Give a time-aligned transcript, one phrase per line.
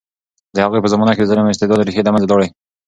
[0.55, 2.47] د هغوی په زمانه کې د ظلم او استبداد ریښې له منځه لاړې.